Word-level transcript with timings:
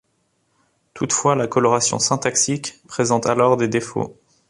Toutefois 0.95 1.35
la 1.35 1.45
coloration 1.45 1.99
syntaxique 1.99 2.81
présente 2.87 3.27
alors 3.27 3.55
des 3.55 3.67
défauts. 3.67 4.17